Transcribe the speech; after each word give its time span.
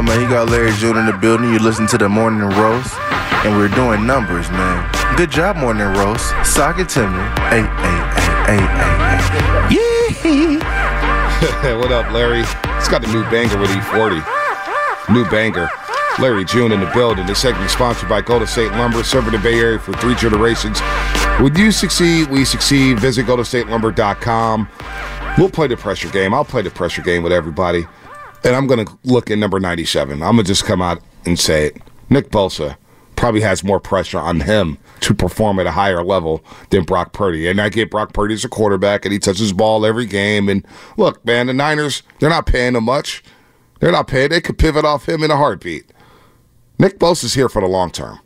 On, 0.00 0.06
man. 0.06 0.20
You 0.22 0.28
got 0.28 0.48
Larry 0.48 0.72
June 0.72 0.96
in 0.96 1.04
the 1.04 1.12
building. 1.12 1.52
You 1.52 1.58
listen 1.58 1.86
to 1.88 1.98
the 1.98 2.08
Morning 2.08 2.40
Roast, 2.40 2.98
and 3.44 3.54
we're 3.56 3.68
doing 3.68 4.06
numbers, 4.06 4.48
man. 4.50 5.16
Good 5.16 5.30
job, 5.30 5.56
Morning 5.56 5.88
Roast. 5.88 6.32
Sock 6.42 6.78
it 6.78 6.88
to 6.90 7.06
me. 7.06 7.22
Hey, 7.52 7.60
hey, 7.84 7.98
hey, 8.48 8.64
hey, 9.68 10.14
hey, 10.22 10.58
hey. 11.42 11.76
what 11.76 11.92
up, 11.92 12.10
Larry? 12.12 12.40
It's 12.78 12.88
got 12.88 13.02
the 13.02 13.08
new 13.08 13.22
banger 13.24 13.58
with 13.58 13.68
E40. 13.68 15.12
New 15.12 15.28
banger. 15.28 15.68
Larry 16.18 16.46
June 16.46 16.72
in 16.72 16.80
the 16.80 16.90
building. 16.94 17.26
This 17.26 17.40
segment 17.40 17.70
sponsored 17.70 18.08
by 18.08 18.22
Golden 18.22 18.48
State 18.48 18.72
Lumber, 18.72 19.04
serving 19.04 19.32
the 19.32 19.38
Bay 19.38 19.58
Area 19.58 19.78
for 19.78 19.92
three 19.94 20.14
generations. 20.14 20.80
Would 21.40 21.58
you 21.58 21.70
succeed? 21.70 22.30
We 22.30 22.46
succeed. 22.46 23.00
Visit 23.00 23.26
goldenstatelumber.com. 23.26 24.68
We'll 25.36 25.50
play 25.50 25.66
the 25.66 25.76
pressure 25.76 26.08
game. 26.08 26.32
I'll 26.32 26.44
play 26.44 26.62
the 26.62 26.70
pressure 26.70 27.02
game 27.02 27.22
with 27.22 27.32
everybody. 27.32 27.86
And 28.44 28.56
I'm 28.56 28.66
going 28.66 28.84
to 28.84 28.98
look 29.04 29.30
at 29.30 29.38
number 29.38 29.60
97. 29.60 30.22
I'm 30.22 30.36
going 30.36 30.38
to 30.38 30.42
just 30.44 30.64
come 30.64 30.80
out 30.80 31.00
and 31.26 31.38
say 31.38 31.66
it. 31.66 31.76
Nick 32.08 32.30
Bosa 32.30 32.76
probably 33.16 33.42
has 33.42 33.62
more 33.62 33.78
pressure 33.78 34.18
on 34.18 34.40
him 34.40 34.78
to 35.00 35.14
perform 35.14 35.58
at 35.60 35.66
a 35.66 35.72
higher 35.72 36.02
level 36.02 36.42
than 36.70 36.84
Brock 36.84 37.12
Purdy. 37.12 37.48
And 37.48 37.60
I 37.60 37.68
get 37.68 37.90
Brock 37.90 38.14
Purdy 38.14 38.34
as 38.34 38.44
a 38.44 38.48
quarterback, 38.48 39.04
and 39.04 39.12
he 39.12 39.18
touches 39.18 39.50
the 39.50 39.54
ball 39.54 39.84
every 39.84 40.06
game. 40.06 40.48
And 40.48 40.66
look, 40.96 41.24
man, 41.24 41.46
the 41.46 41.52
Niners, 41.52 42.02
they're 42.18 42.30
not 42.30 42.46
paying 42.46 42.74
him 42.74 42.84
much. 42.84 43.22
They're 43.80 43.92
not 43.92 44.08
paying. 44.08 44.30
They 44.30 44.40
could 44.40 44.58
pivot 44.58 44.84
off 44.84 45.08
him 45.08 45.22
in 45.22 45.30
a 45.30 45.36
heartbeat. 45.36 45.92
Nick 46.78 46.98
Bosa's 46.98 47.34
here 47.34 47.48
for 47.50 47.60
the 47.60 47.68
long 47.68 47.90
term. 47.90 48.20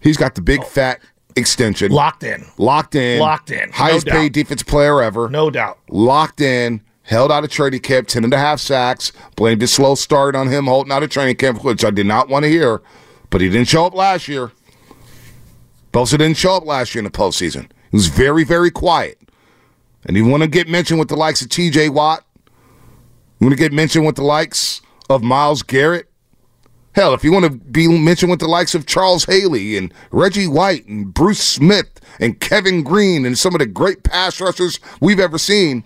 He's 0.00 0.16
got 0.16 0.34
the 0.34 0.42
big, 0.42 0.60
oh. 0.60 0.64
fat 0.64 1.00
extension. 1.36 1.92
Locked 1.92 2.24
in. 2.24 2.44
Locked 2.58 2.94
in. 2.94 3.20
Locked 3.20 3.50
in. 3.50 3.70
Highest 3.70 4.06
no 4.06 4.12
paid 4.12 4.32
defense 4.32 4.62
player 4.62 5.02
ever. 5.02 5.28
No 5.28 5.50
doubt. 5.50 5.78
Locked 5.88 6.40
in. 6.40 6.80
Held 7.10 7.32
out 7.32 7.42
of 7.42 7.50
training 7.50 7.80
camp, 7.80 8.06
10 8.06 8.22
and 8.22 8.32
a 8.32 8.38
half 8.38 8.60
sacks. 8.60 9.10
Blamed 9.34 9.60
his 9.60 9.72
slow 9.72 9.96
start 9.96 10.36
on 10.36 10.46
him 10.46 10.66
holding 10.66 10.92
out 10.92 11.02
of 11.02 11.10
training 11.10 11.34
camp, 11.34 11.64
which 11.64 11.84
I 11.84 11.90
did 11.90 12.06
not 12.06 12.28
want 12.28 12.44
to 12.44 12.48
hear. 12.48 12.82
But 13.30 13.40
he 13.40 13.50
didn't 13.50 13.66
show 13.66 13.84
up 13.84 13.94
last 13.94 14.28
year. 14.28 14.52
Bosa 15.92 16.12
didn't 16.12 16.36
show 16.36 16.54
up 16.54 16.64
last 16.64 16.94
year 16.94 17.00
in 17.00 17.04
the 17.04 17.10
postseason. 17.10 17.68
He 17.90 17.96
was 17.96 18.06
very, 18.06 18.44
very 18.44 18.70
quiet. 18.70 19.18
And 20.04 20.16
you 20.16 20.24
want 20.24 20.44
to 20.44 20.48
get 20.48 20.68
mentioned 20.68 21.00
with 21.00 21.08
the 21.08 21.16
likes 21.16 21.42
of 21.42 21.48
TJ 21.48 21.90
Watt? 21.90 22.24
You 23.40 23.48
want 23.48 23.58
to 23.58 23.60
get 23.60 23.72
mentioned 23.72 24.06
with 24.06 24.14
the 24.14 24.22
likes 24.22 24.80
of 25.08 25.24
Myles 25.24 25.64
Garrett? 25.64 26.08
Hell, 26.94 27.12
if 27.12 27.24
you 27.24 27.32
want 27.32 27.44
to 27.44 27.50
be 27.50 27.88
mentioned 27.88 28.30
with 28.30 28.38
the 28.38 28.46
likes 28.46 28.76
of 28.76 28.86
Charles 28.86 29.24
Haley 29.24 29.76
and 29.76 29.92
Reggie 30.12 30.46
White 30.46 30.86
and 30.86 31.12
Bruce 31.12 31.42
Smith 31.42 32.00
and 32.20 32.38
Kevin 32.38 32.84
Greene 32.84 33.26
and 33.26 33.36
some 33.36 33.52
of 33.52 33.58
the 33.58 33.66
great 33.66 34.04
pass 34.04 34.40
rushers 34.40 34.78
we've 35.00 35.18
ever 35.18 35.38
seen, 35.38 35.82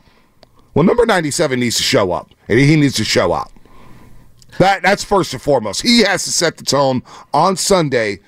well, 0.74 0.84
number 0.84 1.06
97 1.06 1.58
needs 1.58 1.76
to 1.76 1.82
show 1.82 2.12
up, 2.12 2.30
and 2.48 2.58
he 2.58 2.76
needs 2.76 2.94
to 2.96 3.04
show 3.04 3.32
up. 3.32 3.50
That 4.58 4.82
That's 4.82 5.04
first 5.04 5.32
and 5.32 5.42
foremost. 5.42 5.82
He 5.82 6.00
has 6.00 6.24
to 6.24 6.32
set 6.32 6.56
the 6.56 6.64
tone 6.64 7.02
on 7.32 7.56
Sunday. 7.56 8.20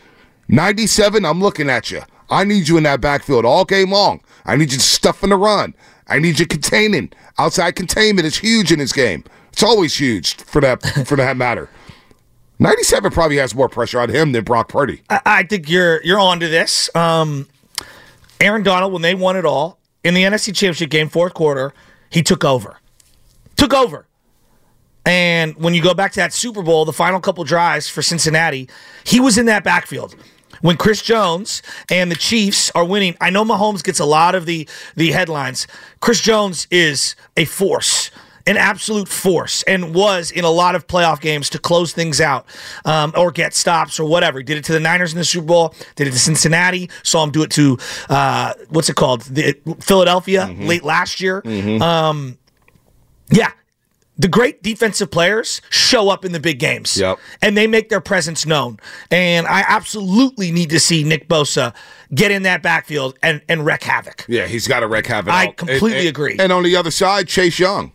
97, 0.48 1.24
I'm 1.24 1.40
looking 1.40 1.70
at 1.70 1.90
you. 1.90 2.02
I 2.30 2.44
need 2.44 2.68
you 2.68 2.76
in 2.76 2.82
that 2.84 3.00
backfield 3.00 3.44
all 3.44 3.64
game 3.64 3.92
long. 3.92 4.20
I 4.44 4.56
need 4.56 4.72
you 4.72 4.78
stuffing 4.78 5.30
the 5.30 5.36
run. 5.36 5.74
I 6.08 6.18
need 6.18 6.38
you 6.38 6.46
containing. 6.46 7.12
Outside 7.38 7.76
containment 7.76 8.26
is 8.26 8.38
huge 8.38 8.72
in 8.72 8.78
this 8.78 8.92
game. 8.92 9.24
It's 9.52 9.62
always 9.62 9.98
huge 9.98 10.36
for 10.36 10.60
that 10.60 10.82
for 11.06 11.16
that 11.16 11.36
matter. 11.36 11.68
97 12.58 13.12
probably 13.12 13.36
has 13.36 13.54
more 13.54 13.68
pressure 13.68 14.00
on 14.00 14.08
him 14.08 14.32
than 14.32 14.42
Brock 14.44 14.68
Purdy. 14.68 15.02
I, 15.10 15.20
I 15.26 15.42
think 15.42 15.68
you're 15.68 16.02
you're 16.02 16.20
on 16.20 16.40
to 16.40 16.48
this. 16.48 16.94
Um, 16.94 17.48
Aaron 18.40 18.62
Donald, 18.62 18.92
when 18.92 19.02
they 19.02 19.14
won 19.14 19.36
it 19.36 19.44
all 19.44 19.78
in 20.04 20.14
the 20.14 20.22
NFC 20.22 20.46
Championship 20.54 20.90
game, 20.90 21.08
fourth 21.08 21.34
quarter, 21.34 21.74
he 22.16 22.22
took 22.22 22.46
over. 22.46 22.78
Took 23.56 23.74
over. 23.74 24.06
And 25.04 25.54
when 25.56 25.74
you 25.74 25.82
go 25.82 25.92
back 25.92 26.12
to 26.12 26.20
that 26.20 26.32
Super 26.32 26.62
Bowl, 26.62 26.86
the 26.86 26.92
final 26.94 27.20
couple 27.20 27.44
drives 27.44 27.90
for 27.90 28.00
Cincinnati, 28.00 28.70
he 29.04 29.20
was 29.20 29.36
in 29.36 29.44
that 29.46 29.64
backfield. 29.64 30.16
When 30.62 30.78
Chris 30.78 31.02
Jones 31.02 31.60
and 31.90 32.10
the 32.10 32.14
Chiefs 32.16 32.70
are 32.74 32.86
winning, 32.86 33.18
I 33.20 33.28
know 33.28 33.44
Mahomes 33.44 33.84
gets 33.84 34.00
a 34.00 34.06
lot 34.06 34.34
of 34.34 34.46
the 34.46 34.66
the 34.96 35.12
headlines. 35.12 35.66
Chris 36.00 36.22
Jones 36.22 36.66
is 36.70 37.16
a 37.36 37.44
force 37.44 38.10
an 38.46 38.56
absolute 38.56 39.08
force 39.08 39.62
and 39.64 39.94
was 39.94 40.30
in 40.30 40.44
a 40.44 40.50
lot 40.50 40.74
of 40.74 40.86
playoff 40.86 41.20
games 41.20 41.50
to 41.50 41.58
close 41.58 41.92
things 41.92 42.20
out 42.20 42.46
um, 42.84 43.12
or 43.16 43.30
get 43.30 43.54
stops 43.54 43.98
or 43.98 44.08
whatever. 44.08 44.38
He 44.38 44.44
did 44.44 44.58
it 44.58 44.64
to 44.64 44.72
the 44.72 44.80
Niners 44.80 45.12
in 45.12 45.18
the 45.18 45.24
Super 45.24 45.46
Bowl, 45.46 45.74
did 45.96 46.06
it 46.06 46.12
to 46.12 46.18
Cincinnati, 46.18 46.88
saw 47.02 47.24
him 47.24 47.30
do 47.30 47.42
it 47.42 47.50
to, 47.50 47.78
uh, 48.08 48.54
what's 48.68 48.88
it 48.88 48.96
called? 48.96 49.22
The, 49.22 49.58
Philadelphia 49.80 50.46
mm-hmm. 50.46 50.66
late 50.66 50.84
last 50.84 51.20
year. 51.20 51.42
Mm-hmm. 51.42 51.82
Um, 51.82 52.38
yeah. 53.30 53.50
The 54.18 54.28
great 54.28 54.62
defensive 54.62 55.10
players 55.10 55.60
show 55.68 56.08
up 56.08 56.24
in 56.24 56.32
the 56.32 56.40
big 56.40 56.58
games. 56.58 56.96
Yep. 56.96 57.18
And 57.42 57.54
they 57.54 57.66
make 57.66 57.90
their 57.90 58.00
presence 58.00 58.46
known. 58.46 58.78
And 59.10 59.46
I 59.46 59.62
absolutely 59.68 60.50
need 60.52 60.70
to 60.70 60.80
see 60.80 61.04
Nick 61.04 61.28
Bosa 61.28 61.74
get 62.14 62.30
in 62.30 62.44
that 62.44 62.62
backfield 62.62 63.18
and, 63.22 63.42
and 63.46 63.66
wreak 63.66 63.82
havoc. 63.82 64.24
Yeah, 64.26 64.46
he's 64.46 64.66
got 64.66 64.80
to 64.80 64.86
wreak 64.86 65.06
havoc. 65.06 65.34
I 65.34 65.48
completely 65.48 65.90
and, 65.90 65.98
and, 65.98 66.08
agree. 66.08 66.36
And 66.38 66.50
on 66.50 66.62
the 66.62 66.76
other 66.76 66.90
side, 66.90 67.28
Chase 67.28 67.58
Young. 67.58 67.92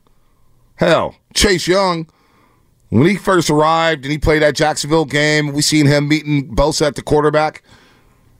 Hell, 0.81 1.15
Chase 1.35 1.67
Young, 1.67 2.09
when 2.89 3.05
he 3.05 3.15
first 3.15 3.51
arrived 3.51 4.03
and 4.03 4.11
he 4.11 4.17
played 4.17 4.41
that 4.41 4.55
Jacksonville 4.55 5.05
game, 5.05 5.53
we 5.53 5.61
seen 5.61 5.85
him 5.85 6.07
meeting 6.07 6.55
Bosa 6.55 6.87
at 6.87 6.95
the 6.95 7.03
quarterback. 7.03 7.61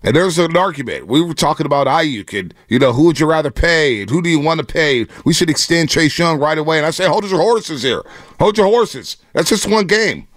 And 0.02 0.16
there's 0.16 0.40
an 0.40 0.57
argument. 0.57 1.06
We 1.06 1.22
were 1.22 1.35
talking 1.35 1.68
about 1.68 1.85
Aiyuk 1.85 2.38
and, 2.38 2.52
you 2.68 2.79
know, 2.79 2.94
who 2.94 3.06
would 3.06 3.19
you 3.19 3.28
rather 3.28 3.52
pay 3.52 4.02
and 4.02 4.09
who 4.09 4.24
do 4.24 4.29
you 4.29 4.40
want 4.40 4.59
to 4.59 4.66
pay? 4.66 5.06
We 5.24 5.34
should 5.34 5.52
extend 5.52 5.91
Chase 5.91 6.18
Young 6.18 6.40
right 6.40 6.57
away. 6.57 6.78
And 6.78 6.88
I 6.88 6.90
say, 6.90 7.06
hold 7.06 7.29
your 7.29 7.40
horses 7.40 7.84
here. 7.84 8.02
Hold 8.40 8.58
your 8.58 8.66
horses. 8.66 9.18
That's 9.34 9.50
just 9.50 9.69
one 9.69 9.85
game. 9.85 10.28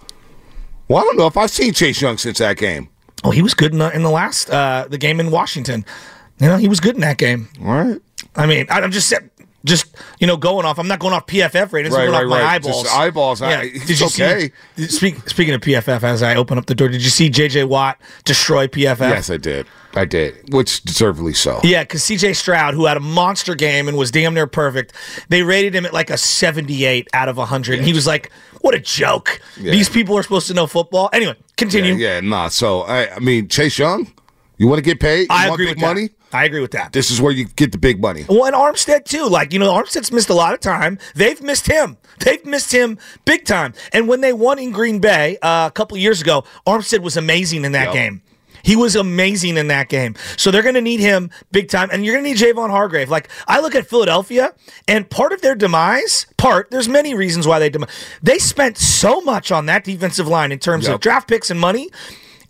Well, 0.88 0.98
I 0.98 1.04
don't 1.04 1.16
know 1.16 1.26
if 1.26 1.38
I've 1.38 1.50
seen 1.50 1.72
Chase 1.72 2.02
Young 2.02 2.18
since 2.18 2.36
that 2.36 2.58
game. 2.58 2.90
Oh, 3.24 3.30
he 3.30 3.40
was 3.40 3.54
good 3.54 3.72
in 3.72 3.78
the, 3.78 3.90
in 3.96 4.02
the 4.02 4.10
last, 4.10 4.50
uh, 4.50 4.86
the 4.90 4.98
game 4.98 5.20
in 5.20 5.30
Washington. 5.30 5.86
You 6.38 6.48
know, 6.48 6.58
he 6.58 6.68
was 6.68 6.80
good 6.80 6.96
in 6.96 7.00
that 7.00 7.16
game. 7.16 7.48
All 7.62 7.72
right. 7.72 8.02
I 8.36 8.44
mean, 8.44 8.66
I'm 8.68 8.90
just 8.90 9.14
just 9.64 9.96
you 10.20 10.26
know 10.26 10.36
going 10.36 10.66
off. 10.66 10.78
I'm 10.78 10.88
not 10.88 10.98
going 10.98 11.14
off 11.14 11.26
PFF 11.26 11.72
ratings. 11.72 11.94
Right, 11.94 12.04
I'm 12.04 12.10
going 12.10 12.12
right, 12.12 12.24
off 12.24 12.30
my 12.30 12.40
right. 12.40 12.54
eyeballs. 12.54 12.82
Just 12.82 12.96
eyeballs. 12.96 13.40
Yeah. 13.40 13.60
I, 13.60 13.70
did 13.70 14.00
you 14.00 14.06
okay. 14.06 14.50
see? 14.76 14.86
Speak, 14.86 15.28
speaking 15.28 15.54
of 15.54 15.60
PFF, 15.60 16.02
as 16.02 16.22
I 16.22 16.36
open 16.36 16.58
up 16.58 16.66
the 16.66 16.74
door, 16.74 16.88
did 16.88 17.02
you 17.02 17.10
see 17.10 17.28
J.J. 17.30 17.64
Watt 17.64 17.98
destroy 18.24 18.66
PFF? 18.66 19.00
Yes, 19.00 19.30
I 19.30 19.36
did. 19.36 19.66
I 19.96 20.04
did, 20.04 20.52
which 20.52 20.82
deservedly 20.82 21.34
so. 21.34 21.60
Yeah, 21.62 21.84
because 21.84 22.02
C.J. 22.02 22.32
Stroud, 22.32 22.74
who 22.74 22.86
had 22.86 22.96
a 22.96 23.00
monster 23.00 23.54
game 23.54 23.86
and 23.86 23.96
was 23.96 24.10
damn 24.10 24.34
near 24.34 24.48
perfect, 24.48 24.92
they 25.28 25.42
rated 25.42 25.74
him 25.74 25.86
at 25.86 25.92
like 25.92 26.10
a 26.10 26.16
78 26.16 27.08
out 27.12 27.28
of 27.28 27.36
100. 27.36 27.72
Yeah. 27.72 27.78
And 27.78 27.86
he 27.86 27.92
was 27.92 28.06
like, 28.06 28.32
"What 28.60 28.74
a 28.74 28.80
joke! 28.80 29.40
Yeah. 29.56 29.70
These 29.70 29.88
people 29.88 30.16
are 30.18 30.22
supposed 30.22 30.48
to 30.48 30.54
know 30.54 30.66
football." 30.66 31.10
Anyway, 31.12 31.36
continue. 31.56 31.94
Yeah, 31.94 32.14
yeah 32.14 32.20
nah. 32.20 32.48
So 32.48 32.82
I, 32.82 33.14
I 33.14 33.18
mean, 33.20 33.48
Chase 33.48 33.78
Young, 33.78 34.12
you 34.58 34.66
want 34.66 34.78
to 34.78 34.84
get 34.84 34.98
paid? 34.98 35.22
You 35.22 35.26
I 35.30 35.48
want 35.48 35.60
agree 35.60 35.66
big 35.66 35.76
with 35.76 35.82
money. 35.82 36.10
I 36.34 36.44
agree 36.44 36.60
with 36.60 36.72
that. 36.72 36.92
This 36.92 37.10
is 37.10 37.20
where 37.20 37.32
you 37.32 37.44
get 37.46 37.72
the 37.72 37.78
big 37.78 38.00
money. 38.00 38.24
Well, 38.28 38.44
and 38.44 38.54
Armstead 38.54 39.04
too. 39.04 39.26
Like 39.28 39.52
you 39.52 39.58
know, 39.58 39.72
Armstead's 39.72 40.10
missed 40.12 40.28
a 40.30 40.34
lot 40.34 40.52
of 40.52 40.60
time. 40.60 40.98
They've 41.14 41.40
missed 41.40 41.66
him. 41.66 41.96
They've 42.18 42.44
missed 42.44 42.72
him 42.72 42.98
big 43.24 43.44
time. 43.44 43.72
And 43.92 44.08
when 44.08 44.20
they 44.20 44.32
won 44.32 44.58
in 44.58 44.70
Green 44.72 44.98
Bay 44.98 45.38
uh, 45.42 45.68
a 45.68 45.72
couple 45.72 45.96
years 45.96 46.20
ago, 46.20 46.44
Armstead 46.66 47.00
was 47.00 47.16
amazing 47.16 47.64
in 47.64 47.72
that 47.72 47.86
Yep. 47.86 47.92
game. 47.94 48.22
He 48.62 48.76
was 48.76 48.96
amazing 48.96 49.58
in 49.58 49.66
that 49.68 49.90
game. 49.90 50.14
So 50.38 50.50
they're 50.50 50.62
going 50.62 50.74
to 50.76 50.80
need 50.80 51.00
him 51.00 51.28
big 51.52 51.68
time. 51.68 51.90
And 51.92 52.02
you're 52.04 52.14
going 52.14 52.24
to 52.24 52.30
need 52.30 52.38
Javon 52.56 52.70
Hargrave. 52.70 53.10
Like, 53.10 53.28
I 53.46 53.60
look 53.60 53.74
at 53.74 53.86
Philadelphia, 53.86 54.54
and 54.88 55.08
part 55.10 55.32
of 55.32 55.42
their 55.42 55.54
demise, 55.54 56.26
part, 56.38 56.70
there's 56.70 56.88
many 56.88 57.12
reasons 57.14 57.46
why 57.46 57.58
they 57.58 57.68
dem- 57.68 57.84
They 58.22 58.38
spent 58.38 58.78
so 58.78 59.20
much 59.20 59.52
on 59.52 59.66
that 59.66 59.84
defensive 59.84 60.26
line 60.28 60.50
in 60.50 60.58
terms 60.60 60.86
Yep. 60.86 60.94
of 60.94 61.00
draft 61.02 61.28
picks 61.28 61.50
and 61.50 61.60
money, 61.60 61.90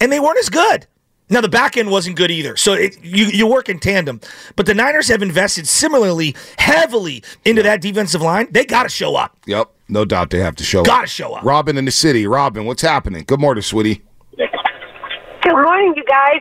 and 0.00 0.12
they 0.12 0.20
weren't 0.20 0.38
as 0.38 0.50
good. 0.50 0.86
Now 1.30 1.40
the 1.40 1.48
back 1.48 1.76
end 1.76 1.90
wasn't 1.90 2.16
good 2.16 2.30
either, 2.30 2.54
so 2.56 2.74
it, 2.74 3.02
you 3.02 3.26
you 3.26 3.46
work 3.46 3.70
in 3.70 3.78
tandem. 3.78 4.20
But 4.56 4.66
the 4.66 4.74
Niners 4.74 5.08
have 5.08 5.22
invested 5.22 5.66
similarly 5.66 6.36
heavily 6.58 7.22
into 7.46 7.62
that 7.62 7.80
defensive 7.80 8.20
line. 8.20 8.48
They 8.50 8.66
got 8.66 8.82
to 8.82 8.90
show 8.90 9.16
up. 9.16 9.36
Yep, 9.46 9.70
no 9.88 10.04
doubt 10.04 10.30
they 10.30 10.40
have 10.40 10.54
to 10.56 10.64
show 10.64 10.80
up. 10.80 10.86
Gotta 10.86 11.06
show 11.06 11.34
up. 11.34 11.44
Robin 11.44 11.78
in 11.78 11.86
the 11.86 11.90
city. 11.90 12.26
Robin, 12.26 12.66
what's 12.66 12.82
happening? 12.82 13.24
Good 13.26 13.40
morning, 13.40 13.62
sweetie. 13.62 14.02
Good 14.36 15.62
morning, 15.62 15.94
you 15.96 16.04
guys. 16.04 16.40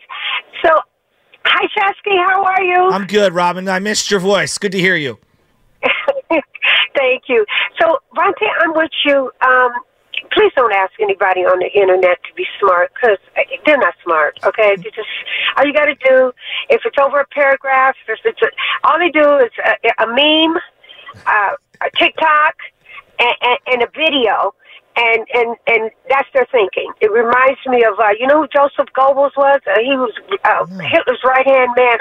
So, 0.63 0.69
hi, 1.45 1.67
Shasky. 1.77 2.17
How 2.25 2.43
are 2.43 2.63
you? 2.63 2.89
I'm 2.91 3.05
good, 3.05 3.33
Robin. 3.33 3.67
I 3.67 3.79
missed 3.79 4.11
your 4.11 4.19
voice. 4.19 4.57
Good 4.57 4.71
to 4.73 4.79
hear 4.79 4.95
you. 4.95 5.17
Thank 6.97 7.23
you. 7.27 7.45
So, 7.81 7.97
Bonta, 8.15 8.47
I'm 8.61 8.73
with 8.73 8.91
you. 9.05 9.31
Um, 9.41 9.71
please 10.31 10.51
don't 10.55 10.73
ask 10.73 10.91
anybody 10.99 11.41
on 11.41 11.59
the 11.59 11.69
internet 11.73 12.17
to 12.23 12.33
be 12.35 12.45
smart 12.59 12.91
because 12.93 13.17
they're 13.65 13.77
not 13.77 13.93
smart. 14.03 14.39
Okay, 14.43 14.75
you 14.77 14.91
just 14.91 15.09
all 15.57 15.65
you 15.65 15.73
got 15.73 15.85
to 15.85 15.95
do 15.95 16.31
if 16.69 16.81
it's 16.85 16.97
over 16.99 17.19
a 17.19 17.27
paragraph, 17.27 17.95
if 18.07 18.19
it's 18.23 18.41
a, 18.41 18.47
all 18.83 18.97
they 18.99 19.09
do 19.09 19.37
is 19.37 19.51
a, 19.65 20.03
a 20.03 20.07
meme, 20.07 20.57
uh, 21.25 21.55
a 21.81 21.89
TikTok, 21.97 22.55
and, 23.19 23.35
and, 23.41 23.59
and 23.67 23.81
a 23.83 23.87
video. 23.95 24.53
And, 24.95 25.25
and 25.33 25.57
and 25.65 25.89
that's 26.07 26.29
their 26.35 26.45
thinking. 26.51 26.93
It 27.01 27.11
reminds 27.11 27.57
me 27.65 27.83
of 27.83 27.97
uh, 27.97 28.13
you 28.19 28.27
know 28.27 28.43
who 28.43 28.47
Joseph 28.53 28.93
Goebbels 28.93 29.33
was. 29.35 29.59
Uh, 29.65 29.81
he 29.81 29.97
was 29.97 30.13
uh, 30.45 30.67
Hitler's 30.85 31.17
right 31.25 31.47
hand 31.47 31.71
man. 31.75 31.97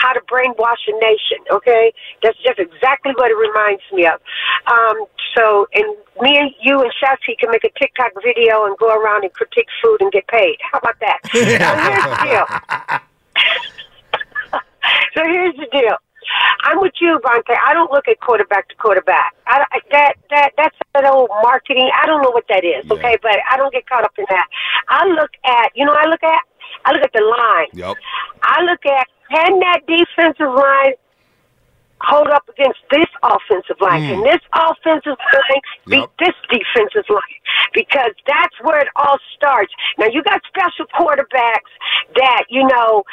How 0.00 0.12
to 0.12 0.20
brainwash 0.30 0.86
a 0.86 0.92
nation. 1.00 1.38
Okay, 1.50 1.92
that's 2.22 2.38
just 2.38 2.58
exactly 2.58 3.12
what 3.16 3.30
it 3.30 3.36
reminds 3.36 3.82
me 3.92 4.06
of. 4.06 4.20
Um, 4.70 5.06
so, 5.36 5.66
and 5.74 5.96
me 6.22 6.38
and 6.38 6.50
you 6.62 6.80
and 6.80 6.92
Shasky 7.02 7.38
can 7.38 7.50
make 7.50 7.64
a 7.64 7.70
TikTok 7.78 8.12
video 8.22 8.64
and 8.66 8.76
go 8.78 8.94
around 8.94 9.24
and 9.24 9.32
critique 9.32 9.68
food 9.82 10.00
and 10.00 10.12
get 10.12 10.26
paid. 10.28 10.56
How 10.60 10.78
about 10.78 10.98
that? 11.00 11.18
so 11.32 11.40
here's 11.42 12.04
the 12.04 12.16
deal. 12.24 12.46
so 15.14 15.22
here's 15.24 15.56
the 15.56 15.66
deal. 15.72 15.96
I'm 16.60 16.80
with 16.80 16.92
you, 17.00 17.18
Bonta. 17.24 17.56
I 17.66 17.72
don't 17.72 17.90
look 17.90 18.08
at 18.08 18.20
quarterback 18.20 18.68
to 18.68 18.74
quarterback. 18.76 19.34
I, 19.46 19.64
that 19.92 20.14
that 20.30 20.50
that's 20.56 20.76
that 20.94 21.04
old 21.04 21.30
marketing. 21.42 21.90
I 21.96 22.06
don't 22.06 22.22
know 22.22 22.30
what 22.30 22.44
that 22.48 22.64
is. 22.64 22.90
Okay, 22.90 23.16
but 23.22 23.38
I 23.50 23.56
don't 23.56 23.72
get 23.72 23.88
caught 23.88 24.04
up 24.04 24.12
in 24.18 24.26
that. 24.28 24.46
I 24.88 25.06
look 25.06 25.30
at 25.44 25.72
you 25.74 25.84
know 25.84 25.94
I 25.96 26.06
look 26.06 26.22
at 26.22 26.42
I 26.84 26.92
look 26.92 27.02
at 27.02 27.12
the 27.12 27.24
line. 27.24 27.68
Yep. 27.72 27.96
I 28.42 28.62
look 28.62 28.84
at 28.86 29.06
can 29.30 29.58
that 29.60 29.80
defensive 29.86 30.52
line 30.52 30.94
hold 32.00 32.28
up 32.28 32.48
against 32.48 32.78
this 32.90 33.08
offensive 33.22 33.76
line? 33.80 34.02
Can 34.02 34.18
hmm. 34.18 34.24
this 34.24 34.42
offensive 34.54 35.18
line 35.18 35.62
beat 35.86 36.06
Yep. 36.06 36.10
this 36.18 36.36
defensive 36.50 37.08
line? 37.10 37.40
Because 37.74 38.12
that's 38.26 38.54
where 38.62 38.80
it 38.80 38.88
all 38.96 39.18
starts. 39.36 39.72
Now 39.98 40.06
you 40.06 40.22
got 40.22 40.40
special 40.46 40.86
quarterbacks 40.94 41.72
that 42.16 42.44
you 42.48 42.66
know 42.66 43.04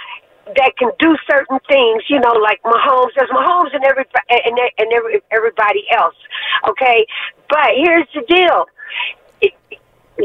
that 0.45 0.77
can 0.77 0.91
do 0.99 1.17
certain 1.27 1.59
things, 1.67 2.03
you 2.07 2.19
know, 2.19 2.33
like 2.33 2.61
Mahomes. 2.61 3.09
There's 3.15 3.29
Mahomes 3.31 3.73
and 3.73 3.83
every 3.83 4.05
and 4.29 4.59
and 4.77 4.93
every, 4.93 5.21
everybody 5.31 5.85
else. 5.91 6.15
Okay, 6.69 7.05
but 7.49 7.71
here's 7.75 8.07
the 8.13 8.21
deal 8.27 8.65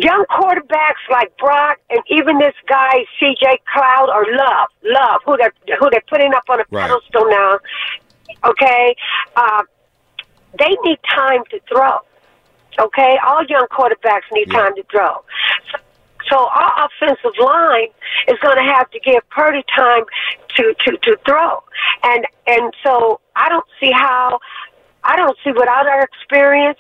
young 0.02 0.25
quarterbacks 0.31 1.05
like 1.11 1.37
Brock 1.38 1.79
and 1.91 2.00
even 2.08 2.38
this 2.38 2.55
guy 2.69 3.05
C.J. 3.19 3.61
Stroud 3.69 4.08
or 4.08 4.25
Love, 4.35 4.69
Love, 4.85 5.20
who 5.25 5.37
they 5.37 5.49
who 5.79 5.88
they're 5.91 6.02
putting 6.08 6.32
up 6.35 6.44
on 6.49 6.61
a 6.61 6.64
Right. 6.70 6.91
pedestal 6.91 7.29
now. 7.29 7.58
Okay, 8.44 8.97
uh, 9.37 9.62
they 10.58 10.76
need 10.85 10.99
time 11.14 11.43
to 11.50 11.61
throw. 11.69 11.99
Okay, 12.79 13.19
all 13.26 13.44
young 13.49 13.67
quarterbacks 13.70 14.23
need 14.32 14.49
Yeah. 14.49 14.61
time 14.61 14.75
to 14.76 14.82
throw. 14.91 15.23
So, 15.73 15.79
so 16.31 16.49
our 16.49 16.87
offensive 16.87 17.32
line 17.41 17.88
is 18.29 18.38
going 18.41 18.56
to 18.56 18.73
have 18.73 18.88
to 18.91 19.00
give 19.00 19.29
Purdy 19.31 19.64
time 19.76 20.05
to, 20.56 20.75
to, 20.87 20.96
to 20.99 21.17
throw, 21.26 21.62
and 22.05 22.26
and 22.46 22.73
so 22.85 23.20
I 23.37 23.49
don't 23.49 23.67
see 23.81 23.91
how 23.91 24.38
I 25.10 25.16
don't 25.16 25.36
see 25.42 25.50
without 25.50 25.90
our 25.90 26.02
experience, 26.06 26.78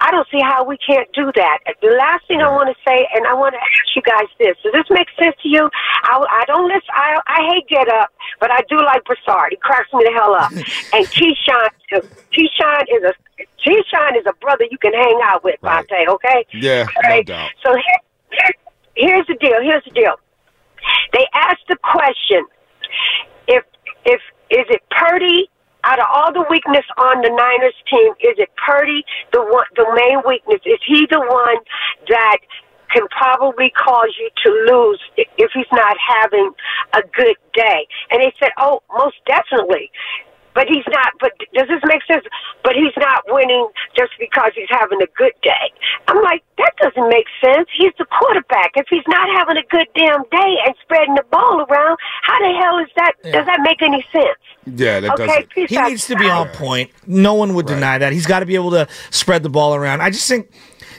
I 0.00 0.10
don't 0.10 0.26
see 0.32 0.40
how 0.40 0.64
we 0.64 0.78
can't 0.78 1.04
do 1.12 1.30
that. 1.36 1.58
The 1.82 1.92
last 2.00 2.26
thing 2.26 2.40
I 2.40 2.48
want 2.48 2.72
to 2.72 2.76
say, 2.80 3.06
and 3.12 3.26
I 3.26 3.34
want 3.34 3.52
to 3.52 3.60
ask 3.60 3.92
you 3.92 4.00
guys 4.00 4.24
this: 4.40 4.56
Does 4.64 4.72
this 4.72 4.88
make 4.88 5.08
sense 5.20 5.36
to 5.42 5.48
you? 5.48 5.68
I, 6.04 6.16
I 6.16 6.44
don't 6.46 6.64
listen. 6.64 6.88
I 6.96 7.20
I 7.26 7.40
hate 7.52 7.68
Get 7.68 7.88
Up, 7.92 8.08
but 8.40 8.50
I 8.50 8.60
do 8.70 8.80
like 8.80 9.04
Broussard. 9.04 9.50
He 9.50 9.56
cracks 9.60 9.92
me 9.92 10.00
the 10.00 10.16
hell 10.16 10.32
up. 10.32 10.48
and 10.96 11.04
Keyshawn, 11.12 11.68
Keyshawn 12.32 12.82
is 12.88 13.04
a 13.04 13.12
Keyshawn 13.60 14.16
is 14.16 14.24
a 14.24 14.32
brother 14.40 14.64
you 14.70 14.78
can 14.78 14.94
hang 14.94 15.20
out 15.22 15.44
with, 15.44 15.60
Right. 15.60 15.84
Bonta. 15.86 16.08
Okay? 16.08 16.46
Yeah, 16.54 16.86
no 17.04 17.22
doubt. 17.22 17.50
So 17.62 17.74
here, 17.74 18.00
here, 18.32 18.54
here's 18.96 19.26
the 19.26 19.34
deal. 19.34 19.60
Here's 19.60 19.84
the 19.84 19.92
deal. 19.92 20.16
They 21.12 21.26
asked 21.34 21.68
the 21.68 21.76
question: 21.82 22.46
If 23.46 23.64
if 24.06 24.20
is 24.48 24.64
it 24.70 24.82
Purdy? 24.88 25.50
Out 25.84 25.98
of 25.98 26.06
all 26.12 26.32
the 26.32 26.44
weakness 26.50 26.84
on 26.98 27.22
the 27.22 27.30
Niners 27.30 27.74
team, 27.90 28.12
is 28.20 28.36
it 28.38 28.50
Purdy 28.56 29.04
the 29.32 29.40
one, 29.40 29.66
the 29.76 29.86
main 29.94 30.20
weakness? 30.26 30.60
Is 30.66 30.80
he 30.86 31.06
the 31.10 31.20
one 31.20 31.58
that 32.08 32.38
can 32.92 33.06
probably 33.08 33.70
cause 33.70 34.14
you 34.18 34.28
to 34.44 34.50
lose 34.72 35.00
if 35.16 35.50
he's 35.54 35.70
not 35.72 35.96
having 35.98 36.50
a 36.94 37.02
good 37.14 37.36
day? 37.54 37.86
And 38.10 38.20
they 38.20 38.32
said, 38.40 38.50
"Oh, 38.58 38.82
most 38.92 39.16
definitely." 39.26 39.90
But 40.58 40.66
he's 40.66 40.82
not. 40.90 41.14
But 41.22 41.38
does 41.54 41.68
this 41.70 41.78
make 41.86 42.02
sense? 42.10 42.26
But 42.64 42.74
he's 42.74 42.90
not 42.98 43.22
winning 43.28 43.68
just 43.96 44.10
because 44.18 44.50
he's 44.56 44.66
having 44.70 44.98
a 45.00 45.06
good 45.14 45.30
day. 45.46 45.70
I'm 46.08 46.20
like, 46.20 46.42
that 46.58 46.74
doesn't 46.82 47.08
make 47.08 47.26
sense. 47.38 47.68
He's 47.78 47.92
the 47.96 48.06
quarterback. 48.10 48.72
If 48.74 48.86
he's 48.90 49.06
not 49.06 49.28
having 49.38 49.56
a 49.56 49.62
good 49.70 49.86
damn 49.94 50.22
day 50.34 50.52
and 50.66 50.74
spreading 50.82 51.14
the 51.14 51.22
ball 51.30 51.62
around, 51.62 51.96
how 52.22 52.38
the 52.40 52.58
hell 52.58 52.78
is 52.82 52.90
that? 52.96 53.12
Does 53.22 53.46
that 53.46 53.60
make 53.62 53.80
any 53.82 54.04
sense? 54.10 54.34
Yeah, 54.66 54.98
that 54.98 55.12
Okay, 55.12 55.26
doesn't. 55.26 55.70
He 55.70 55.76
out. 55.78 55.90
needs 55.90 56.08
to 56.08 56.16
be 56.16 56.28
on 56.28 56.48
point. 56.48 56.90
No 57.06 57.34
one 57.34 57.54
would 57.54 57.66
deny 57.66 57.98
that. 57.98 58.12
He's 58.12 58.26
got 58.26 58.40
to 58.40 58.46
be 58.46 58.56
able 58.56 58.72
to 58.72 58.88
spread 59.10 59.44
the 59.44 59.48
ball 59.48 59.76
around. 59.76 60.00
I 60.00 60.10
just 60.10 60.26
think 60.28 60.50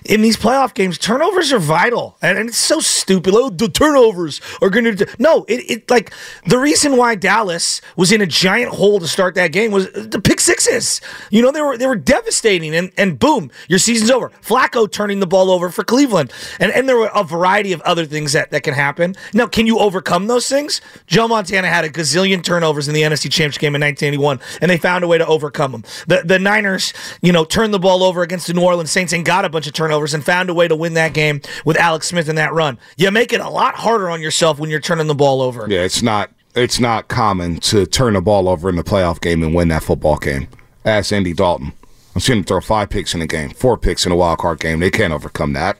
in 0.05 0.21
these 0.21 0.37
playoff 0.37 0.73
games, 0.73 0.97
turnovers 0.97 1.51
are 1.51 1.59
vital, 1.59 2.17
and, 2.21 2.37
and 2.37 2.49
it's 2.49 2.57
so 2.57 2.79
stupid. 2.79 3.33
Oh, 3.35 3.49
the 3.49 3.69
turnovers 3.69 4.41
are 4.61 4.69
going 4.69 4.95
to 4.95 5.07
no. 5.19 5.45
It, 5.47 5.69
it 5.69 5.89
like 5.89 6.13
the 6.45 6.57
reason 6.57 6.97
why 6.97 7.15
Dallas 7.15 7.81
was 7.95 8.11
in 8.11 8.21
a 8.21 8.25
giant 8.25 8.73
hole 8.73 8.99
to 8.99 9.07
start 9.07 9.35
that 9.35 9.51
game 9.51 9.71
was 9.71 9.91
the 9.91 10.21
pick 10.21 10.39
sixes. 10.39 11.01
You 11.29 11.41
know 11.41 11.51
they 11.51 11.61
were 11.61 11.77
they 11.77 11.87
were 11.87 11.95
devastating, 11.95 12.75
and 12.75 12.91
and 12.97 13.19
boom, 13.19 13.51
your 13.67 13.79
season's 13.79 14.11
over. 14.11 14.29
Flacco 14.41 14.89
turning 14.89 15.19
the 15.19 15.27
ball 15.27 15.51
over 15.51 15.69
for 15.69 15.83
Cleveland, 15.83 16.31
and 16.59 16.71
and 16.71 16.87
there 16.87 16.97
were 16.97 17.11
a 17.13 17.23
variety 17.23 17.73
of 17.73 17.81
other 17.81 18.05
things 18.05 18.33
that 18.33 18.51
that 18.51 18.63
can 18.63 18.73
happen. 18.73 19.15
Now, 19.33 19.47
can 19.47 19.67
you 19.67 19.79
overcome 19.79 20.27
those 20.27 20.47
things? 20.47 20.81
Joe 21.07 21.27
Montana 21.27 21.67
had 21.67 21.83
a 21.83 21.89
gazillion 21.89 22.43
turnovers 22.43 22.87
in 22.87 22.93
the 22.93 23.01
NFC 23.01 23.23
Championship 23.23 23.61
game 23.61 23.75
in 23.75 23.81
1981, 23.81 24.39
and 24.61 24.71
they 24.71 24.77
found 24.77 25.03
a 25.03 25.07
way 25.07 25.17
to 25.17 25.27
overcome 25.27 25.71
them. 25.71 25.83
The 26.07 26.21
the 26.23 26.39
Niners, 26.39 26.93
you 27.21 27.31
know, 27.31 27.43
turned 27.43 27.73
the 27.73 27.79
ball 27.79 28.03
over 28.03 28.21
against 28.21 28.47
the 28.47 28.53
New 28.53 28.63
Orleans 28.63 28.91
Saints 28.91 29.13
and 29.13 29.25
got 29.25 29.45
a 29.45 29.49
bunch 29.49 29.67
of 29.67 29.73
turnovers 29.73 29.88
and 29.91 30.23
found 30.23 30.49
a 30.49 30.53
way 30.53 30.67
to 30.67 30.75
win 30.75 30.93
that 30.93 31.13
game 31.13 31.41
with 31.65 31.77
Alex 31.77 32.07
Smith 32.07 32.29
in 32.29 32.35
that 32.35 32.53
run. 32.53 32.77
You 32.97 33.11
make 33.11 33.33
it 33.33 33.41
a 33.41 33.49
lot 33.49 33.75
harder 33.75 34.09
on 34.09 34.21
yourself 34.21 34.59
when 34.59 34.69
you're 34.69 34.79
turning 34.79 35.07
the 35.07 35.15
ball 35.15 35.41
over. 35.41 35.67
Yeah, 35.69 35.81
it's 35.81 36.01
not. 36.01 36.31
It's 36.55 36.79
not 36.79 37.07
common 37.07 37.59
to 37.61 37.85
turn 37.85 38.13
the 38.13 38.21
ball 38.21 38.49
over 38.49 38.69
in 38.69 38.75
the 38.75 38.83
playoff 38.83 39.21
game 39.21 39.43
and 39.43 39.53
win 39.53 39.67
that 39.67 39.83
football 39.83 40.17
game. 40.17 40.47
Ask 40.83 41.13
Andy 41.13 41.33
Dalton. 41.33 41.73
I'm 42.15 42.21
seeing 42.21 42.39
him 42.39 42.43
throw 42.43 42.59
five 42.59 42.89
picks 42.89 43.13
in 43.13 43.21
a 43.21 43.27
game, 43.27 43.51
four 43.51 43.77
picks 43.77 44.05
in 44.05 44.11
a 44.11 44.15
wild 44.15 44.39
card 44.39 44.59
game. 44.59 44.79
They 44.79 44.89
can't 44.89 45.13
overcome 45.13 45.53
that. 45.53 45.77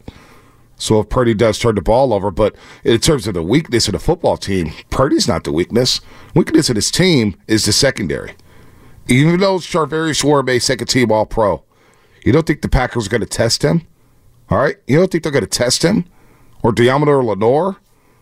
So 0.77 0.99
if 1.01 1.09
Purdy 1.09 1.33
does 1.33 1.59
turn 1.59 1.75
the 1.75 1.81
ball 1.81 2.13
over, 2.13 2.31
but 2.31 2.55
in 2.83 2.99
terms 2.99 3.27
of 3.27 3.33
the 3.33 3.43
weakness 3.43 3.87
of 3.87 3.91
the 3.91 3.99
football 3.99 4.37
team, 4.37 4.71
Purdy's 4.89 5.27
not 5.27 5.43
the 5.43 5.51
weakness. 5.51 5.99
Weakness 6.33 6.69
of 6.69 6.75
this 6.75 6.89
team 6.89 7.35
is 7.47 7.65
the 7.65 7.73
secondary. 7.73 8.35
Even 9.09 9.39
though 9.39 9.57
Charvarius 9.57 10.23
Ward 10.23 10.47
a 10.49 10.59
second 10.59 10.87
team 10.87 11.11
All 11.11 11.25
Pro, 11.25 11.63
you 12.23 12.31
don't 12.31 12.45
think 12.45 12.61
the 12.61 12.69
Packers 12.69 13.07
are 13.07 13.09
going 13.09 13.21
to 13.21 13.27
test 13.27 13.63
him? 13.63 13.85
All 14.49 14.57
right, 14.57 14.77
you 14.87 14.97
don't 14.97 15.11
think 15.11 15.23
they're 15.23 15.31
going 15.31 15.43
to 15.43 15.47
test 15.47 15.83
him, 15.83 16.05
or 16.63 16.71
Deommodore 16.71 17.23
Lenoir, 17.23 17.77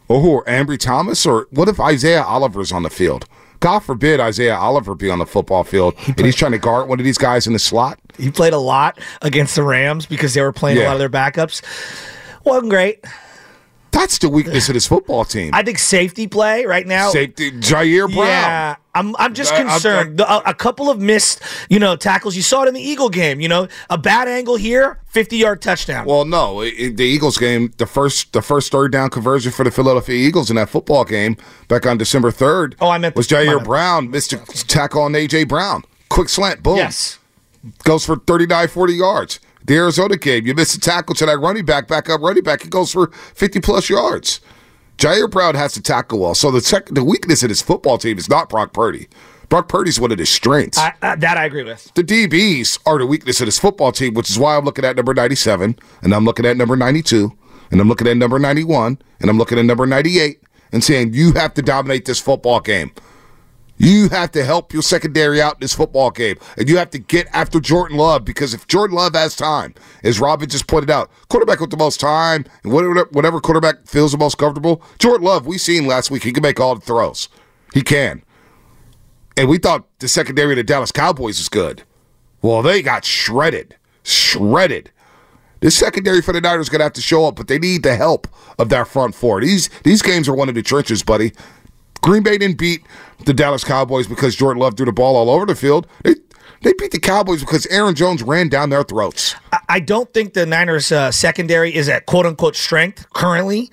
or 0.07 0.21
who, 0.21 0.29
or 0.29 0.45
Ambry 0.45 0.77
Thomas, 0.77 1.25
or 1.25 1.47
what 1.51 1.69
if 1.69 1.79
Isaiah 1.79 2.23
Oliver's 2.23 2.71
on 2.71 2.83
the 2.83 2.89
field? 2.89 3.25
God 3.59 3.79
forbid 3.79 4.19
Isaiah 4.19 4.55
Oliver 4.55 4.93
be 4.93 5.09
on 5.09 5.19
the 5.19 5.25
football 5.25 5.63
field 5.63 5.95
and 6.05 6.19
he's 6.19 6.35
trying 6.35 6.51
to 6.51 6.59
guard 6.59 6.87
one 6.87 6.99
of 6.99 7.05
these 7.05 7.17
guys 7.17 7.47
in 7.47 7.53
the 7.53 7.59
slot. 7.59 7.99
He 8.17 8.29
played 8.29 8.53
a 8.53 8.59
lot 8.59 8.99
against 9.23 9.55
the 9.55 9.63
Rams 9.63 10.05
because 10.05 10.35
they 10.35 10.41
were 10.41 10.51
playing 10.51 10.77
a 10.77 10.83
lot 10.83 10.93
of 10.93 10.99
their 10.99 11.09
backups. 11.09 11.63
Wasn't 12.43 12.69
great. 12.69 13.03
That's 13.97 14.19
the 14.19 14.29
weakness 14.29 14.69
of 14.69 14.75
this 14.75 14.85
football 14.85 15.25
team. 15.25 15.55
I 15.55 15.63
think 15.63 15.79
safety 15.79 16.27
play 16.27 16.65
right 16.65 16.85
now. 16.85 17.09
Safety, 17.09 17.51
Ji'Ayir 17.51 18.13
Brown. 18.13 18.27
Yeah, 18.27 18.75
I'm. 18.93 19.15
I'm 19.15 19.33
just 19.33 19.55
concerned. 19.55 20.19
The- 20.19 20.31
a, 20.31 20.51
a 20.51 20.53
couple 20.53 20.91
of 20.91 20.99
missed, 20.99 21.41
you 21.67 21.79
know, 21.79 21.95
tackles. 21.95 22.35
You 22.35 22.43
saw 22.43 22.61
it 22.63 22.67
in 22.67 22.75
the 22.75 22.81
Eagle 22.81 23.09
game. 23.09 23.41
You 23.41 23.47
know, 23.47 23.67
a 23.89 23.97
bad 23.97 24.27
angle 24.27 24.55
here, 24.55 24.99
50 25.07 25.37
yard 25.37 25.63
touchdown. 25.63 26.05
Well, 26.05 26.25
no, 26.25 26.61
it, 26.61 26.95
the 26.95 27.05
Eagles 27.05 27.39
game, 27.39 27.73
the 27.77 27.87
first 27.87 28.33
the 28.33 28.43
first 28.43 28.71
third 28.71 28.91
down 28.91 29.09
conversion 29.09 29.51
for 29.51 29.63
the 29.63 29.71
Philadelphia 29.71 30.15
Eagles 30.15 30.51
in 30.51 30.57
that 30.57 30.69
football 30.69 31.03
game 31.03 31.35
back 31.67 31.87
on 31.87 31.97
December 31.97 32.29
third. 32.29 32.75
Oh, 32.79 32.89
I 32.89 32.99
meant 32.99 33.15
was 33.15 33.27
Ji'Ayir. 33.27 33.63
Brown 33.63 34.11
missed 34.11 34.31
a 34.31 34.37
tackle 34.67 35.01
on 35.01 35.13
AJ 35.13 35.47
Brown, 35.47 35.83
quick 36.09 36.29
slant, 36.29 36.61
boom, 36.61 36.77
yes. 36.77 37.17
goes 37.83 38.05
for 38.05 38.17
39, 38.17 38.67
40 38.67 38.93
yards. 38.93 39.39
The 39.67 39.75
Arizona 39.75 40.17
game, 40.17 40.47
you 40.47 40.53
missed 40.53 40.75
a 40.75 40.79
tackle 40.79 41.13
to 41.15 41.25
that 41.25 41.39
running 41.39 41.65
back, 41.65 41.87
back 41.87 42.09
up 42.09 42.21
running 42.21 42.43
back, 42.43 42.63
he 42.63 42.69
goes 42.69 42.91
for 42.91 43.07
fifty 43.35 43.59
plus 43.59 43.89
yards. 43.89 44.41
Ji'Ayir 44.97 45.29
Brown 45.29 45.53
has 45.55 45.73
to 45.73 45.81
tackle 45.81 46.19
well. 46.19 46.33
So 46.33 46.49
the 46.49 46.61
sec- 46.61 46.87
the 46.87 47.03
weakness 47.03 47.43
in 47.43 47.49
his 47.49 47.61
football 47.61 47.97
team 47.97 48.17
is 48.17 48.29
not 48.29 48.49
Brock 48.49 48.73
Purdy. 48.73 49.07
Brock 49.49 49.69
Purdy's 49.69 49.99
one 49.99 50.11
of 50.11 50.17
his 50.19 50.29
strengths. 50.29 50.77
I, 50.77 50.93
uh, 51.01 51.15
that 51.17 51.37
I 51.37 51.45
agree 51.45 51.63
with. 51.63 51.91
The 51.93 52.03
DBs 52.03 52.79
are 52.85 52.97
the 52.97 53.05
weakness 53.05 53.39
of 53.39 53.45
this 53.47 53.59
football 53.59 53.91
team, 53.91 54.13
which 54.13 54.29
is 54.29 54.37
why 54.39 54.57
I'm 54.57 54.65
looking 54.65 54.83
at 54.83 54.95
number 54.95 55.13
97, 55.13 55.77
and 56.01 56.13
I'm 56.13 56.25
looking 56.25 56.45
at 56.45 56.57
number 56.57 56.75
92, 56.75 57.31
and 57.71 57.79
I'm 57.79 57.87
looking 57.87 58.07
at 58.07 58.17
number 58.17 58.39
91, 58.39 58.99
and 59.21 59.29
I'm 59.29 59.37
looking 59.37 59.57
at 59.59 59.65
number 59.65 59.85
98, 59.85 60.41
and 60.73 60.83
saying, 60.83 61.13
you 61.13 61.31
have 61.33 61.53
to 61.53 61.61
dominate 61.61 62.05
this 62.05 62.19
football 62.19 62.59
game. 62.59 62.91
You 63.77 64.09
have 64.09 64.31
to 64.31 64.43
help 64.43 64.73
your 64.73 64.81
secondary 64.81 65.41
out 65.41 65.55
in 65.55 65.59
this 65.59 65.73
football 65.73 66.09
game, 66.09 66.37
and 66.57 66.67
you 66.67 66.77
have 66.77 66.89
to 66.91 66.99
get 66.99 67.27
after 67.31 67.59
Jordan 67.59 67.97
Love 67.97 68.25
because 68.25 68.53
if 68.53 68.65
Jordan 68.67 68.95
Love 68.95 69.13
has 69.13 69.35
time, 69.35 69.75
as 70.03 70.19
Robin 70.19 70.49
just 70.49 70.67
pointed 70.67 70.89
out, 70.89 71.11
quarterback 71.29 71.59
with 71.59 71.69
the 71.69 71.77
most 71.77 71.99
time, 71.99 72.45
and 72.63 72.73
whatever, 72.73 73.07
whatever 73.11 73.39
quarterback 73.39 73.85
feels 73.85 74.11
the 74.11 74.17
most 74.17 74.37
comfortable, 74.37 74.81
Jordan 74.97 75.25
Love, 75.25 75.45
we 75.45 75.57
seen 75.57 75.85
last 75.85 76.09
week, 76.09 76.23
he 76.23 76.33
can 76.33 76.41
make 76.41 76.59
all 76.59 76.73
the 76.73 76.81
throws. 76.81 77.29
He 77.73 77.81
can. 77.81 78.23
And 79.35 79.47
we 79.47 79.59
thought 79.59 79.87
the 79.99 80.07
secondary 80.07 80.53
of 80.53 80.57
the 80.57 80.63
Dallas 80.63 80.91
Cowboys 80.91 81.37
was 81.37 81.49
good. 81.49 81.83
Well, 82.41 82.63
they 82.63 82.81
got 82.81 83.05
shredded. 83.05 83.75
Shredded. 84.03 84.91
This 85.59 85.75
secondary 85.75 86.21
for 86.21 86.33
the 86.33 86.41
Niners 86.41 86.65
is 86.65 86.69
going 86.69 86.79
to 86.79 86.85
have 86.85 86.93
to 86.93 87.01
show 87.01 87.25
up, 87.25 87.35
but 87.35 87.47
they 87.47 87.57
need 87.57 87.83
the 87.83 87.95
help 87.95 88.27
of 88.59 88.69
that 88.69 88.87
front 88.87 89.15
four. 89.15 89.41
These 89.41 89.69
these 89.83 90.01
games 90.01 90.29
are 90.29 90.35
one 90.35 90.49
of 90.49 90.55
the 90.55 90.61
trenches, 90.61 91.01
buddy. 91.01 91.31
Green 92.01 92.23
Bay 92.23 92.37
didn't 92.37 92.57
beat 92.57 92.81
the 93.25 93.33
Dallas 93.33 93.63
Cowboys 93.63 94.07
because 94.07 94.35
Jordan 94.35 94.61
Love 94.61 94.75
threw 94.77 94.85
the 94.85 94.91
ball 94.91 95.15
all 95.15 95.29
over 95.29 95.45
the 95.45 95.55
field. 95.55 95.87
They 96.03 96.15
they 96.63 96.73
beat 96.73 96.91
the 96.91 96.99
Cowboys 96.99 97.41
because 97.41 97.65
Aaron 97.67 97.93
Jones 97.95 98.23
ran 98.23 98.49
down 98.49 98.69
their 98.69 98.83
throats. 98.83 99.35
I- 99.69 99.79
don't 99.79 100.11
think 100.13 100.33
the 100.33 100.45
Niners 100.45 100.91
uh, 100.91 101.11
secondary 101.11 101.73
is 101.75 101.87
at 101.87 102.05
quote 102.07 102.25
unquote 102.25 102.55
strength 102.55 103.05
currently, 103.13 103.69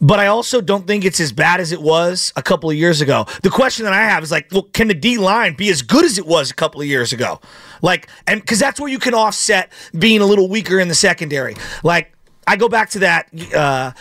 but 0.00 0.20
I 0.20 0.28
also 0.28 0.60
don't 0.60 0.86
think 0.86 1.04
it's 1.04 1.18
as 1.20 1.32
bad 1.32 1.60
as 1.60 1.72
it 1.72 1.82
was 1.82 2.32
a 2.36 2.42
couple 2.42 2.70
of 2.70 2.76
years 2.76 3.00
ago. 3.00 3.26
The 3.42 3.50
question 3.50 3.84
that 3.84 3.92
I 3.92 4.02
have 4.04 4.22
is 4.22 4.30
like, 4.30 4.48
well, 4.52 4.62
can 4.72 4.88
the 4.88 4.94
D 4.94 5.18
line 5.18 5.54
be 5.54 5.68
as 5.68 5.82
good 5.82 6.04
as 6.04 6.16
it 6.18 6.26
was 6.26 6.50
a 6.50 6.54
couple 6.54 6.80
of 6.80 6.86
years 6.86 7.12
ago? 7.12 7.40
Like, 7.82 8.08
and 8.26 8.40
because 8.40 8.58
that's 8.60 8.78
where 8.80 8.88
you 8.90 8.98
can 9.00 9.14
offset 9.14 9.72
being 9.98 10.20
a 10.20 10.26
little 10.26 10.48
weaker 10.48 10.78
in 10.78 10.88
the 10.88 10.94
secondary. 10.94 11.56
Like, 11.82 12.12
I 12.46 12.56
go 12.56 12.68
back 12.68 12.90
to 12.90 13.00
that 13.00 13.28
uh, 13.54 13.92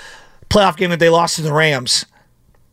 playoff 0.50 0.78
game 0.78 0.92
that 0.92 1.00
they 1.00 1.10
lost 1.10 1.38
to 1.38 1.42
the 1.42 1.54
Rams. 1.54 2.06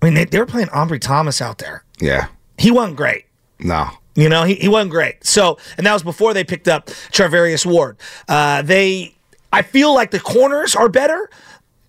I 0.00 0.06
mean, 0.06 0.14
they, 0.14 0.24
they 0.24 0.38
were 0.38 0.46
playing 0.46 0.68
Ambry 0.68 1.00
Thomas 1.00 1.40
out 1.42 1.58
there. 1.58 1.84
Yeah. 2.00 2.28
He 2.56 2.70
wasn't 2.70 2.96
great. 2.96 3.24
No. 3.58 3.88
You 4.14 4.28
know, 4.28 4.44
he, 4.44 4.54
he 4.54 4.68
wasn't 4.68 4.90
great. 4.90 5.24
So, 5.24 5.58
and 5.76 5.86
that 5.86 5.92
was 5.92 6.02
before 6.02 6.34
they 6.34 6.44
picked 6.44 6.68
up 6.68 6.86
Charvarius 6.86 7.64
Ward. 7.64 7.96
Uh, 8.28 8.62
they, 8.62 9.14
I 9.52 9.62
feel 9.62 9.94
like 9.94 10.10
the 10.10 10.20
corners 10.20 10.74
are 10.74 10.88
better, 10.88 11.30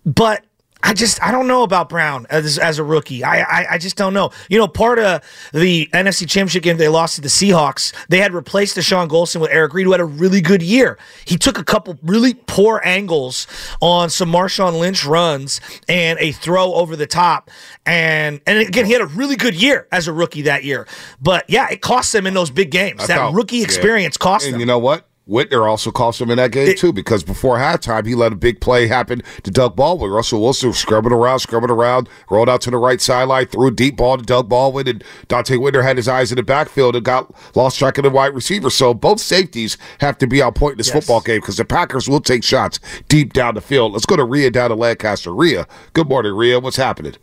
but 0.05 0.43
I 0.81 0.93
just, 0.93 1.21
I 1.21 1.31
don't 1.31 1.48
know 1.48 1.63
about 1.63 1.89
Brown 1.89 2.25
as, 2.29 2.57
as 2.57 2.79
a 2.79 2.83
rookie. 2.83 3.24
I, 3.24 3.41
I, 3.41 3.65
I 3.71 3.77
just 3.77 3.98
don't 3.98 4.13
know. 4.13 4.31
You 4.50 4.57
know, 4.57 4.67
part 4.67 4.98
of 4.98 5.21
the 5.53 5.88
NFC 5.93 6.21
Championship 6.21 6.63
game 6.63 6.77
they 6.77 6.88
lost 6.88 7.15
to 7.15 7.21
the 7.21 7.27
Seahawks, 7.27 7.93
they 8.07 8.19
had 8.19 8.33
replaced 8.33 8.77
Dashon 8.77 9.09
Goldson 9.09 9.41
with 9.41 9.51
Eric 9.51 9.74
Reid, 9.74 9.86
who 9.86 9.91
had 9.91 10.00
a 10.00 10.05
really 10.05 10.39
good 10.41 10.62
year. 10.62 10.98
He 11.25 11.38
took 11.38 11.57
a 11.57 11.63
couple 11.65 12.00
really 12.01 12.33
poor 12.33 12.81
angles 12.86 13.45
on 13.81 14.09
some 14.09 14.31
Marshawn 14.31 14.79
Lynch 14.79 15.05
runs 15.05 15.59
and 15.89 16.17
a 16.19 16.31
throw 16.31 16.74
over 16.74 16.95
the 16.95 17.07
top. 17.07 17.51
And 17.86 18.39
and 18.48 18.59
again, 18.59 18.86
he 18.86 18.93
had 18.93 19.01
a 19.01 19.07
really 19.07 19.36
good 19.36 19.59
year 19.62 19.88
as 19.91 20.07
a 20.07 20.13
rookie 20.13 20.43
that 20.43 20.63
year. 20.63 20.88
But 21.21 21.43
yeah, 21.50 21.67
it 21.69 21.81
cost 21.81 22.13
them 22.13 22.25
in 22.25 22.33
those 22.33 22.51
big 22.51 22.71
games. 22.71 23.01
I 23.01 23.07
that 23.07 23.15
thought- 23.17 23.33
rookie 23.33 23.57
yeah. 23.57 23.63
experience 23.65 24.15
cost 24.17 24.45
And 24.45 24.53
them. 24.53 24.59
you 24.62 24.65
know 24.65 24.79
what? 24.79 25.05
Whitner 25.29 25.69
also 25.69 25.91
cost 25.91 26.19
him 26.19 26.31
in 26.31 26.38
that 26.38 26.51
game 26.51 26.75
too 26.75 26.91
because 26.91 27.24
before 27.24 27.57
halftime 27.57 28.05
he 28.05 28.15
let 28.15 28.33
a 28.33 28.36
big 28.36 28.59
play 28.59 28.88
happen 28.88 29.21
to 29.43 29.51
Doug 29.51 29.75
Baldwin. 29.75 30.09
Russell 30.12 30.41
Wilson 30.41 30.69
was 30.69 30.77
scrubbing 30.77 31.12
around, 31.12 31.39
scrubbing 31.39 31.69
around, 31.69 32.09
rolled 32.29 32.50
out 32.50 32.62
to 32.62 32.71
the 32.71 32.77
right 32.77 33.00
sideline, 33.00 33.45
threw 33.45 33.67
a 33.67 33.71
deep 33.71 33.98
ball 33.98 34.17
to 34.17 34.24
Doug 34.24 34.50
Baldwin, 34.50 34.88
and 34.88 35.03
Donte 35.27 35.57
Whitner 35.57 35.83
had 35.83 35.98
his 35.98 36.07
eyes 36.07 36.31
in 36.31 36.38
the 36.38 36.43
backfield 36.43 36.95
and 36.95 37.05
got 37.05 37.33
lost 37.55 37.77
track 37.77 37.98
of 37.98 38.03
the 38.03 38.09
wide 38.09 38.33
receiver. 38.33 38.69
So 38.69 38.93
both 38.93 39.19
safeties 39.19 39.77
have 40.00 40.17
to 40.17 40.27
be 40.27 40.41
on 40.41 40.53
point 40.53 40.74
in 40.74 40.77
this 40.79 40.89
football 40.89 41.21
game 41.21 41.41
because 41.41 41.57
the 41.57 41.65
Packers 41.65 42.09
will 42.09 42.21
take 42.21 42.43
shots 42.43 42.79
deep 43.07 43.33
down 43.33 43.53
the 43.53 43.62
field. 43.62 43.93
Let's 43.93 44.05
go 44.05 44.15
to 44.15 44.24
Rhea 44.24 44.50
down 44.50 44.69
to 44.69 44.75
Lancaster. 44.75 45.33
Rhea, 45.33 45.67
good 45.93 46.09
morning, 46.09 46.33
Rhea. 46.33 46.59
What's 46.59 46.77
happening? 46.77 47.13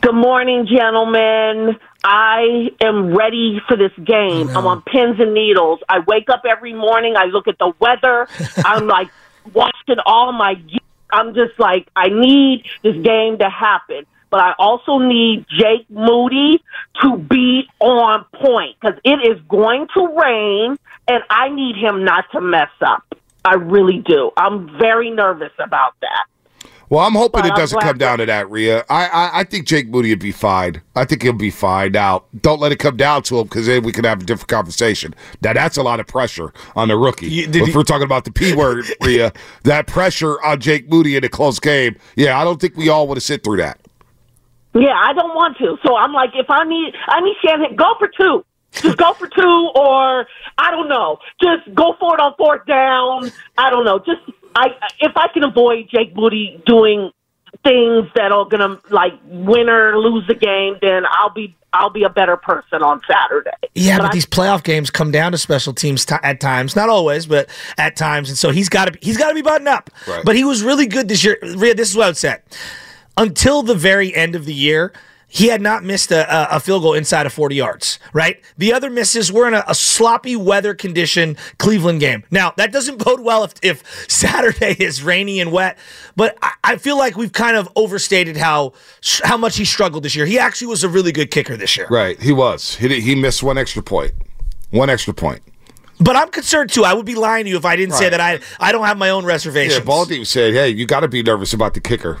Good 0.00 0.14
morning, 0.14 0.66
gentlemen. 0.66 1.78
I 2.04 2.70
am 2.80 3.14
ready 3.14 3.60
for 3.66 3.76
this 3.76 3.92
game. 4.04 4.48
I'm 4.50 4.66
on 4.66 4.82
pins 4.82 5.18
and 5.18 5.34
needles. 5.34 5.80
I 5.88 5.98
wake 6.00 6.30
up 6.30 6.42
every 6.48 6.72
morning. 6.72 7.16
I 7.16 7.24
look 7.24 7.48
at 7.48 7.58
the 7.58 7.72
weather. 7.80 8.28
I'm 8.64 8.86
like 8.86 9.08
watching 9.52 9.96
all 10.06 10.32
my. 10.32 10.60
I'm 11.10 11.34
just 11.34 11.58
like, 11.58 11.88
I 11.96 12.08
need 12.08 12.64
this 12.82 12.96
game 12.96 13.38
to 13.38 13.48
happen. 13.50 14.06
But 14.30 14.40
I 14.40 14.54
also 14.58 14.98
need 14.98 15.46
Jake 15.48 15.88
Moody 15.88 16.62
to 17.02 17.16
be 17.16 17.68
on 17.80 18.26
point 18.34 18.76
because 18.80 18.98
it 19.02 19.26
is 19.26 19.40
going 19.48 19.88
to 19.94 20.06
rain, 20.06 20.78
and 21.08 21.22
I 21.30 21.48
need 21.48 21.76
him 21.76 22.04
not 22.04 22.26
to 22.32 22.40
mess 22.40 22.70
up. 22.80 23.02
I 23.44 23.54
really 23.54 23.98
do. 23.98 24.30
I'm 24.36 24.78
very 24.78 25.10
nervous 25.10 25.52
about 25.58 25.94
that. 26.02 26.26
Well, 26.90 27.04
I'm 27.06 27.12
hoping 27.12 27.42
But 27.42 27.50
it 27.50 27.54
doesn't 27.54 27.80
come 27.80 27.98
down 27.98 28.18
to 28.18 28.26
that, 28.26 28.50
Rhea. 28.50 28.84
I, 28.88 29.08
I 29.08 29.30
I 29.40 29.44
think 29.44 29.66
Jake 29.66 29.88
Moody 29.88 30.08
would 30.10 30.18
be 30.18 30.32
fine. 30.32 30.80
I 30.96 31.04
think 31.04 31.22
he'll 31.22 31.32
be 31.34 31.50
fine. 31.50 31.92
Now, 31.92 32.24
don't 32.40 32.60
let 32.60 32.72
it 32.72 32.78
come 32.78 32.96
down 32.96 33.22
to 33.24 33.38
him 33.38 33.44
because 33.44 33.66
then 33.66 33.82
we 33.82 33.92
can 33.92 34.04
have 34.04 34.22
a 34.22 34.24
different 34.24 34.48
conversation. 34.48 35.14
Now, 35.42 35.52
that's 35.52 35.76
a 35.76 35.82
lot 35.82 36.00
of 36.00 36.06
pressure 36.06 36.52
on 36.76 36.88
the 36.88 36.96
rookie. 36.96 37.28
You- 37.28 37.48
if 37.48 37.54
you- 37.68 37.74
we're 37.74 37.82
talking 37.82 38.04
about 38.04 38.24
the 38.24 38.32
P 38.32 38.54
word, 38.54 38.86
Rhea, 39.02 39.32
that 39.64 39.86
pressure 39.86 40.42
on 40.42 40.60
Jake 40.60 40.88
Moody 40.90 41.16
in 41.16 41.24
a 41.24 41.28
close 41.28 41.60
game, 41.60 41.96
yeah, 42.16 42.40
I 42.40 42.44
don't 42.44 42.60
think 42.60 42.76
we 42.76 42.88
all 42.88 43.06
want 43.06 43.18
to 43.18 43.24
sit 43.24 43.44
through 43.44 43.58
that. 43.58 43.78
Yeah, 44.74 44.94
I 44.94 45.12
don't 45.12 45.34
want 45.34 45.56
to. 45.58 45.76
So 45.84 45.96
I'm 45.96 46.12
like, 46.12 46.30
if 46.34 46.46
I 46.48 46.64
need, 46.64 46.94
I 47.08 47.20
need 47.20 47.34
Shanahan, 47.44 47.76
go 47.76 47.94
for 47.98 48.08
two. 48.08 48.44
Just 48.72 48.98
go 48.98 49.14
for 49.14 49.26
two, 49.28 49.70
or 49.74 50.26
I 50.58 50.70
don't 50.70 50.88
know. 50.88 51.18
Just 51.42 51.74
go 51.74 51.96
for 51.98 52.14
it 52.14 52.20
on 52.20 52.34
fourth 52.36 52.66
down. 52.66 53.30
I 53.56 53.70
don't 53.70 53.84
know. 53.84 53.98
Just 53.98 54.20
I, 54.54 54.68
if 55.00 55.16
I 55.16 55.28
can 55.28 55.44
avoid 55.44 55.88
Jake 55.90 56.14
Moody 56.16 56.62
doing 56.66 57.10
things 57.64 58.06
that 58.14 58.30
are 58.32 58.44
gonna 58.44 58.78
like 58.90 59.12
win 59.24 59.68
or 59.68 59.98
lose 59.98 60.26
the 60.26 60.34
game, 60.34 60.76
then 60.82 61.04
I'll 61.10 61.30
be 61.30 61.56
I'll 61.72 61.90
be 61.90 62.02
a 62.04 62.08
better 62.08 62.36
person 62.36 62.82
on 62.82 63.00
Saturday. 63.10 63.50
Yeah, 63.74 63.98
but, 63.98 64.06
I- 64.06 64.12
these 64.12 64.26
playoff 64.26 64.64
games 64.64 64.90
come 64.90 65.10
down 65.10 65.32
to 65.32 65.38
special 65.38 65.72
teams 65.74 66.04
t- 66.04 66.14
at 66.22 66.40
times, 66.40 66.74
not 66.74 66.88
always, 66.88 67.26
but 67.26 67.48
at 67.76 67.94
times, 67.96 68.28
and 68.30 68.38
so 68.38 68.50
he's 68.50 68.68
got 68.68 68.86
to 68.86 68.92
be, 68.92 68.98
he's 69.02 69.16
got 69.18 69.28
to 69.28 69.34
be 69.34 69.42
buttoned 69.42 69.68
up. 69.68 69.90
Right. 70.06 70.24
But 70.24 70.34
he 70.36 70.44
was 70.44 70.62
really 70.62 70.86
good 70.86 71.08
this 71.08 71.22
year. 71.24 71.38
Rhea, 71.42 71.74
this 71.74 71.90
is 71.90 71.96
what 71.96 72.04
I 72.04 72.08
would 72.08 72.16
say. 72.16 72.36
Until 73.16 73.62
the 73.62 73.74
very 73.74 74.14
end 74.14 74.34
of 74.34 74.44
the 74.46 74.54
year, 74.54 74.92
he 75.28 75.48
had 75.48 75.60
not 75.60 75.84
missed 75.84 76.10
a, 76.10 76.56
a- 76.56 76.58
field 76.58 76.82
goal 76.82 76.94
inside 76.94 77.26
of 77.26 77.32
40 77.32 77.54
yards, 77.54 77.98
right? 78.12 78.42
The 78.56 78.72
other 78.72 78.88
misses 78.90 79.30
were 79.30 79.46
in 79.46 79.54
a, 79.54 79.62
a 79.68 79.74
sloppy 79.74 80.34
weather 80.34 80.74
condition 80.74 81.36
Cleveland 81.58 82.00
game. 82.00 82.24
Now, 82.30 82.52
that 82.56 82.72
doesn't 82.72 82.96
bode 83.04 83.20
well 83.20 83.44
if, 83.44 83.54
if 83.62 84.10
Saturday 84.10 84.74
is 84.82 85.02
rainy 85.02 85.38
and 85.38 85.52
wet, 85.52 85.78
but 86.16 86.36
I, 86.42 86.52
I 86.64 86.76
feel 86.76 86.96
like 86.96 87.16
we've 87.16 87.32
kind 87.32 87.56
of 87.56 87.68
overstated 87.76 88.36
how 88.36 88.72
how 89.22 89.36
much 89.36 89.56
he 89.56 89.64
struggled 89.64 90.02
this 90.02 90.16
year. 90.16 90.26
He 90.26 90.38
actually 90.38 90.68
was 90.68 90.82
a 90.82 90.88
really 90.88 91.12
good 91.12 91.30
kicker 91.30 91.56
this 91.56 91.76
year. 91.76 91.86
Right, 91.90 92.20
he 92.20 92.32
was. 92.32 92.76
He 92.76 93.00
he 93.00 93.14
missed 93.14 93.42
one 93.42 93.58
extra 93.58 93.82
point. 93.82 94.12
One 94.70 94.90
extra 94.90 95.14
point. 95.14 95.42
But 96.00 96.16
I'm 96.16 96.28
concerned 96.30 96.70
too. 96.70 96.84
I 96.84 96.94
would 96.94 97.06
be 97.06 97.14
lying 97.14 97.44
to 97.44 97.50
you 97.50 97.56
if 97.56 97.64
I 97.64 97.76
didn't 97.76 97.94
say 97.94 98.08
that 98.08 98.20
I 98.20 98.40
I 98.60 98.72
don't 98.72 98.84
have 98.86 98.98
my 98.98 99.10
own 99.10 99.24
reservations. 99.24 99.78
Yeah, 99.78 99.84
Baldy 99.84 100.24
said, 100.24 100.54
"Hey, 100.54 100.68
you 100.68 100.86
got 100.86 101.00
to 101.00 101.08
be 101.08 101.22
nervous 101.22 101.52
about 101.52 101.74
the 101.74 101.80
kicker." 101.80 102.20